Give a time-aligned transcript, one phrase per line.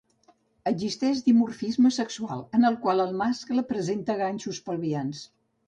[0.69, 5.25] Existeix dimorfisme sexual, en el qual el mascle presenta ganxos pelvians.